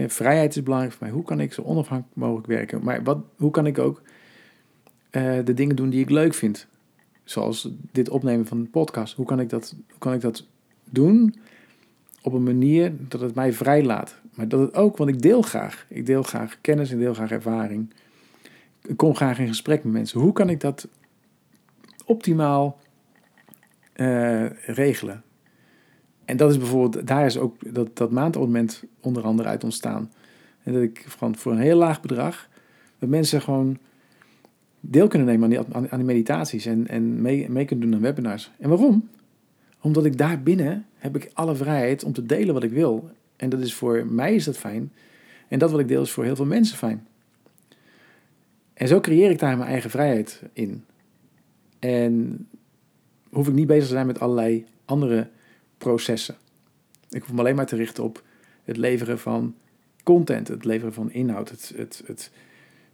Vrijheid 0.07 0.55
is 0.55 0.63
belangrijk 0.63 0.93
voor 0.93 1.03
mij. 1.03 1.15
Hoe 1.15 1.23
kan 1.23 1.39
ik 1.39 1.53
zo 1.53 1.61
onafhankelijk 1.61 2.17
mogelijk 2.17 2.47
werken? 2.47 2.83
Maar 2.83 3.03
wat, 3.03 3.17
hoe 3.35 3.51
kan 3.51 3.65
ik 3.65 3.79
ook 3.79 4.01
uh, 5.11 5.37
de 5.43 5.53
dingen 5.53 5.75
doen 5.75 5.89
die 5.89 6.01
ik 6.01 6.09
leuk 6.09 6.33
vind? 6.33 6.67
Zoals 7.23 7.69
dit 7.91 8.09
opnemen 8.09 8.45
van 8.45 8.57
een 8.57 8.69
podcast. 8.69 9.15
Hoe 9.15 9.25
kan 9.25 9.39
ik 9.39 9.49
dat, 9.49 9.75
hoe 9.89 9.99
kan 9.99 10.13
ik 10.13 10.21
dat 10.21 10.47
doen 10.89 11.35
op 12.21 12.33
een 12.33 12.43
manier 12.43 12.93
dat 13.07 13.21
het 13.21 13.35
mij 13.35 13.53
vrij 13.53 13.83
laat. 13.83 14.15
Maar 14.33 14.47
dat 14.47 14.59
het 14.59 14.75
ook, 14.75 14.97
want 14.97 15.09
ik 15.09 15.21
deel 15.21 15.41
graag. 15.41 15.85
Ik 15.89 16.05
deel 16.05 16.23
graag 16.23 16.57
kennis, 16.61 16.91
ik 16.91 16.99
deel 16.99 17.13
graag 17.13 17.31
ervaring. 17.31 17.93
Ik 18.81 18.97
kom 18.97 19.15
graag 19.15 19.39
in 19.39 19.47
gesprek 19.47 19.83
met 19.83 19.93
mensen. 19.93 20.19
Hoe 20.19 20.33
kan 20.33 20.49
ik 20.49 20.59
dat 20.59 20.87
optimaal 22.05 22.79
uh, 23.95 24.49
regelen? 24.49 25.23
En 26.25 26.37
dat 26.37 26.51
is 26.51 26.57
bijvoorbeeld, 26.57 27.07
daar 27.07 27.25
is 27.25 27.37
ook 27.37 27.73
dat, 27.73 27.97
dat 27.97 28.11
maandabonnement 28.11 28.83
onder 28.99 29.23
andere 29.23 29.49
uit 29.49 29.63
ontstaan. 29.63 30.11
En 30.63 30.73
dat 30.73 30.81
ik 30.81 31.05
van, 31.07 31.35
voor 31.35 31.51
een 31.51 31.57
heel 31.57 31.77
laag 31.77 32.01
bedrag, 32.01 32.49
dat 32.99 33.09
mensen 33.09 33.41
gewoon 33.41 33.77
deel 34.79 35.07
kunnen 35.07 35.27
nemen 35.27 35.43
aan 35.43 35.65
die, 35.65 35.89
aan 35.91 35.97
die 35.97 36.07
meditaties 36.07 36.65
en, 36.65 36.87
en 36.87 37.21
mee, 37.21 37.49
mee 37.49 37.65
kunnen 37.65 37.85
doen 37.85 37.95
aan 37.95 38.01
webinars. 38.01 38.51
En 38.59 38.69
waarom? 38.69 39.09
Omdat 39.81 40.05
ik 40.05 40.17
daar 40.17 40.41
binnen 40.43 40.85
heb 40.95 41.15
ik 41.15 41.29
alle 41.33 41.55
vrijheid 41.55 42.03
om 42.03 42.13
te 42.13 42.25
delen 42.25 42.53
wat 42.53 42.63
ik 42.63 42.71
wil. 42.71 43.09
En 43.35 43.49
dat 43.49 43.59
is 43.59 43.73
voor 43.73 44.05
mij 44.05 44.35
is 44.35 44.43
dat 44.43 44.57
fijn. 44.57 44.91
En 45.47 45.59
dat 45.59 45.71
wat 45.71 45.79
ik 45.79 45.87
deel 45.87 46.01
is 46.01 46.11
voor 46.11 46.23
heel 46.23 46.35
veel 46.35 46.45
mensen 46.45 46.77
fijn. 46.77 47.07
En 48.73 48.87
zo 48.87 48.99
creëer 48.99 49.29
ik 49.29 49.39
daar 49.39 49.57
mijn 49.57 49.69
eigen 49.69 49.89
vrijheid 49.89 50.41
in. 50.53 50.85
En 51.79 52.47
hoef 53.29 53.47
ik 53.47 53.53
niet 53.53 53.67
bezig 53.67 53.83
te 53.83 53.93
zijn 53.93 54.07
met 54.07 54.19
allerlei 54.19 54.65
andere 54.85 55.29
processen. 55.77 56.35
Ik 57.09 57.21
hoef 57.21 57.33
me 57.33 57.39
alleen 57.39 57.55
maar 57.55 57.65
te 57.65 57.75
richten 57.75 58.03
op 58.03 58.23
het 58.63 58.77
leveren 58.77 59.19
van 59.19 59.55
content, 60.03 60.47
het 60.47 60.65
leveren 60.65 60.93
van 60.93 61.11
inhoud. 61.11 61.49
Het, 61.49 61.73
het, 61.75 62.03
het, 62.05 62.31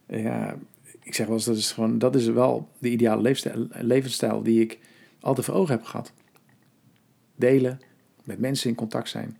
ja, 0.07 0.57
ik 1.01 1.13
zeg 1.13 1.25
wel 1.25 1.35
eens, 1.35 1.45
dat 1.45 1.57
is, 1.57 1.71
gewoon, 1.71 1.97
dat 1.97 2.15
is 2.15 2.27
wel 2.27 2.69
de 2.77 2.89
ideale 2.89 3.35
levensstijl 3.71 4.43
die 4.43 4.61
ik 4.61 4.79
altijd 5.19 5.45
voor 5.45 5.55
ogen 5.55 5.75
heb 5.75 5.83
gehad 5.83 6.13
delen, 7.37 7.79
met 8.23 8.39
mensen 8.39 8.69
in 8.69 8.75
contact 8.75 9.09
zijn. 9.09 9.37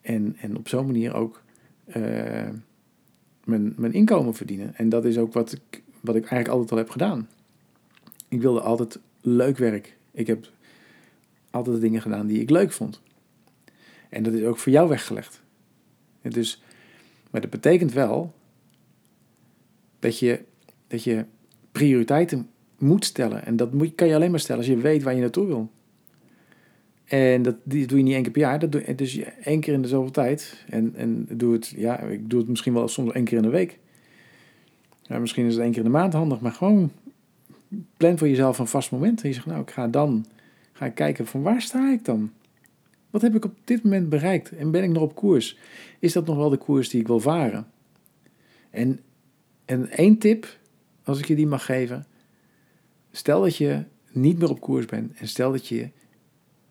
En, 0.00 0.36
en 0.40 0.56
op 0.56 0.68
zo'n 0.68 0.86
manier 0.86 1.14
ook 1.14 1.42
uh, 1.86 1.94
mijn, 3.44 3.74
mijn 3.76 3.92
inkomen 3.92 4.34
verdienen. 4.34 4.74
En 4.74 4.88
dat 4.88 5.04
is 5.04 5.18
ook 5.18 5.32
wat 5.32 5.52
ik, 5.52 5.82
wat 6.00 6.14
ik 6.14 6.22
eigenlijk 6.22 6.50
altijd 6.50 6.70
al 6.70 6.76
heb 6.76 6.90
gedaan. 6.90 7.28
Ik 8.28 8.40
wilde 8.40 8.60
altijd 8.60 8.98
leuk 9.20 9.58
werk. 9.58 9.96
Ik 10.10 10.26
heb 10.26 10.50
altijd 11.50 11.80
dingen 11.80 12.02
gedaan 12.02 12.26
die 12.26 12.40
ik 12.40 12.50
leuk 12.50 12.72
vond. 12.72 13.00
En 14.08 14.22
dat 14.22 14.32
is 14.32 14.44
ook 14.44 14.58
voor 14.58 14.72
jou 14.72 14.88
weggelegd. 14.88 15.42
Dus, 16.22 16.62
maar 17.30 17.40
dat 17.40 17.50
betekent 17.50 17.92
wel 17.92 18.34
dat 19.98 20.18
je, 20.18 20.44
dat 20.86 21.04
je 21.04 21.24
prioriteiten 21.72 22.48
moet 22.78 23.04
stellen. 23.04 23.44
En 23.44 23.56
dat 23.56 23.72
moet, 23.72 23.94
kan 23.94 24.08
je 24.08 24.14
alleen 24.14 24.30
maar 24.30 24.40
stellen 24.40 24.60
als 24.60 24.70
je 24.70 24.76
weet 24.76 25.02
waar 25.02 25.14
je 25.14 25.20
naartoe 25.20 25.46
wil. 25.46 25.70
En 27.08 27.42
dat 27.42 27.56
doe 27.64 27.78
je 27.78 28.02
niet 28.02 28.14
één 28.14 28.22
keer 28.22 28.32
per 28.32 28.40
jaar. 28.40 28.58
Dat 28.58 28.72
doe 28.72 28.82
je 28.86 28.94
dus 28.94 29.18
één 29.42 29.60
keer 29.60 29.74
in 29.74 29.82
de 29.82 29.88
zoveel 29.88 30.10
tijd. 30.10 30.64
En, 30.68 30.92
en 30.96 31.26
doe 31.30 31.52
het, 31.52 31.72
ja, 31.76 31.98
ik 31.98 32.30
doe 32.30 32.40
het 32.40 32.48
misschien 32.48 32.74
wel 32.74 32.88
soms 32.88 33.12
één 33.12 33.24
keer 33.24 33.36
in 33.36 33.42
de 33.42 33.48
week. 33.48 33.78
Ja, 35.02 35.18
misschien 35.18 35.46
is 35.46 35.52
het 35.52 35.62
één 35.62 35.70
keer 35.70 35.84
in 35.84 35.90
de 35.90 35.96
maand 35.96 36.12
handig, 36.12 36.40
maar 36.40 36.52
gewoon 36.52 36.90
plan 37.96 38.18
voor 38.18 38.28
jezelf 38.28 38.58
een 38.58 38.66
vast 38.66 38.90
moment. 38.90 39.22
En 39.22 39.28
je 39.28 39.34
zegt, 39.34 39.46
nou, 39.46 39.60
ik 39.60 39.70
ga 39.70 39.88
dan 39.88 40.26
ga 40.78 40.86
ik 40.86 40.94
kijken 40.94 41.26
van 41.26 41.42
waar 41.42 41.62
sta 41.62 41.92
ik 41.92 42.04
dan? 42.04 42.32
Wat 43.10 43.22
heb 43.22 43.34
ik 43.34 43.44
op 43.44 43.54
dit 43.64 43.82
moment 43.82 44.08
bereikt? 44.08 44.50
En 44.50 44.70
ben 44.70 44.82
ik 44.82 44.90
nog 44.90 45.02
op 45.02 45.14
koers? 45.14 45.58
Is 45.98 46.12
dat 46.12 46.26
nog 46.26 46.36
wel 46.36 46.50
de 46.50 46.56
koers 46.56 46.88
die 46.88 47.00
ik 47.00 47.06
wil 47.06 47.20
varen? 47.20 47.66
En, 48.70 49.00
en 49.64 49.90
één 49.90 50.18
tip, 50.18 50.58
als 51.04 51.18
ik 51.18 51.24
je 51.24 51.34
die 51.34 51.46
mag 51.46 51.64
geven. 51.64 52.06
Stel 53.10 53.42
dat 53.42 53.56
je 53.56 53.84
niet 54.12 54.38
meer 54.38 54.50
op 54.50 54.60
koers 54.60 54.86
bent 54.86 55.12
en 55.18 55.28
stel 55.28 55.52
dat 55.52 55.66
je 55.66 55.90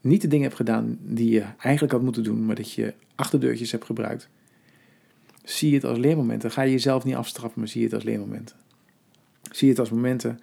niet 0.07 0.21
de 0.21 0.27
dingen 0.27 0.45
hebt 0.45 0.55
gedaan 0.55 0.97
die 1.01 1.29
je 1.29 1.45
eigenlijk 1.57 1.93
had 1.93 2.01
moeten 2.01 2.23
doen, 2.23 2.45
maar 2.45 2.55
dat 2.55 2.71
je 2.71 2.93
achterdeurtjes 3.15 3.71
hebt 3.71 3.85
gebruikt. 3.85 4.29
Zie 5.43 5.73
het 5.73 5.83
als 5.83 5.97
leermomenten. 5.97 6.51
Ga 6.51 6.61
je 6.61 6.71
jezelf 6.71 7.03
niet 7.03 7.15
afstraffen, 7.15 7.59
maar 7.59 7.69
zie 7.69 7.83
het 7.83 7.93
als 7.93 8.03
leermomenten. 8.03 8.55
Zie 9.51 9.69
het 9.69 9.79
als 9.79 9.89
momenten 9.89 10.39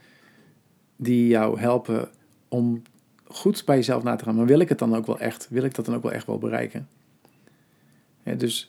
die 0.97 1.27
jou 1.27 1.59
helpen 1.59 2.09
om 2.49 2.83
goed 3.25 3.65
bij 3.65 3.77
jezelf 3.77 4.03
na 4.03 4.17
te 4.17 4.25
gaan. 4.25 4.37
Maar 4.37 4.47
wil 4.47 4.61
ik 4.61 4.69
het 4.69 4.79
dan 4.79 4.97
ook 4.97 5.07
wel 5.07 5.19
echt? 5.19 5.49
Wil 5.51 5.65
ik 5.65 5.75
dat 5.75 5.85
dan 5.85 5.95
ook 5.95 6.03
wel 6.03 6.13
echt 6.13 6.27
wel 6.27 6.39
bereiken? 6.39 6.89
Dus, 8.37 8.69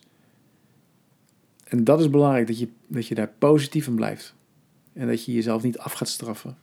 en 1.64 1.84
dat 1.84 2.00
is 2.00 2.10
belangrijk, 2.10 2.48
dat 2.48 2.60
je, 2.60 2.68
dat 2.88 3.08
je 3.08 3.16
daar 3.16 3.32
positief 3.38 3.88
in 3.88 3.96
blijft. 3.96 4.36
En 4.94 5.08
dat 5.08 5.26
je 5.26 5.34
jezelf 5.34 5.64
niet 5.64 5.78
af 5.78 5.94
gaat 5.94 6.10
straffen. 6.10 6.58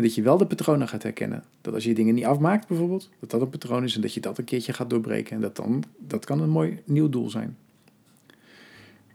Dat 0.00 0.14
je 0.14 0.22
wel 0.22 0.36
de 0.36 0.46
patronen 0.46 0.88
gaat 0.88 1.02
herkennen. 1.02 1.44
Dat 1.60 1.74
als 1.74 1.84
je 1.84 1.94
dingen 1.94 2.14
niet 2.14 2.24
afmaakt 2.24 2.68
bijvoorbeeld, 2.68 3.10
dat 3.20 3.30
dat 3.30 3.40
een 3.40 3.50
patroon 3.50 3.84
is 3.84 3.94
en 3.94 4.00
dat 4.00 4.14
je 4.14 4.20
dat 4.20 4.38
een 4.38 4.44
keertje 4.44 4.72
gaat 4.72 4.90
doorbreken. 4.90 5.34
En 5.34 5.40
dat, 5.40 5.56
dan, 5.56 5.84
dat 5.98 6.24
kan 6.24 6.40
een 6.40 6.50
mooi 6.50 6.82
nieuw 6.84 7.08
doel 7.08 7.30
zijn. 7.30 7.56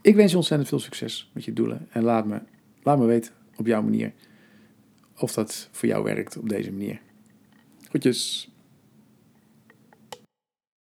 Ik 0.01 0.15
wens 0.15 0.31
je 0.31 0.37
ontzettend 0.37 0.69
veel 0.69 0.79
succes 0.79 1.29
met 1.33 1.45
je 1.45 1.53
doelen. 1.53 1.87
En 1.89 2.03
laat 2.03 2.25
me, 2.25 2.39
laat 2.83 2.99
me 2.99 3.05
weten 3.05 3.33
op 3.55 3.65
jouw 3.65 3.81
manier 3.81 4.13
of 5.17 5.33
dat 5.33 5.69
voor 5.71 5.87
jou 5.87 6.03
werkt 6.03 6.37
op 6.37 6.49
deze 6.49 6.71
manier. 6.71 6.99
Groetjes. 7.87 8.49